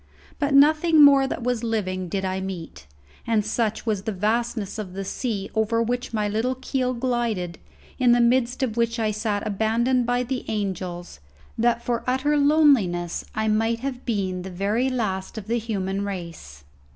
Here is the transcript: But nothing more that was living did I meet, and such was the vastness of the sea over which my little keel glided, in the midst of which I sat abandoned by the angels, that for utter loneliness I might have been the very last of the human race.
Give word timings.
But 0.39 0.55
nothing 0.55 1.03
more 1.03 1.27
that 1.27 1.43
was 1.43 1.63
living 1.63 2.09
did 2.09 2.25
I 2.25 2.41
meet, 2.41 2.87
and 3.27 3.45
such 3.45 3.85
was 3.85 4.01
the 4.01 4.11
vastness 4.11 4.79
of 4.79 4.93
the 4.93 5.05
sea 5.05 5.51
over 5.53 5.79
which 5.79 6.11
my 6.11 6.27
little 6.27 6.55
keel 6.55 6.95
glided, 6.95 7.59
in 7.99 8.11
the 8.11 8.19
midst 8.19 8.63
of 8.63 8.77
which 8.77 8.97
I 8.97 9.11
sat 9.11 9.45
abandoned 9.45 10.07
by 10.07 10.23
the 10.23 10.43
angels, 10.47 11.19
that 11.55 11.83
for 11.83 12.03
utter 12.07 12.35
loneliness 12.35 13.25
I 13.35 13.47
might 13.47 13.81
have 13.81 14.03
been 14.03 14.41
the 14.41 14.49
very 14.49 14.89
last 14.89 15.37
of 15.37 15.45
the 15.45 15.59
human 15.59 16.03
race. 16.03 16.63